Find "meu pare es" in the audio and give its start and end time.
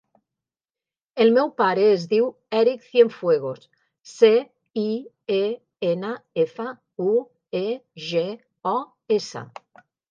1.35-2.05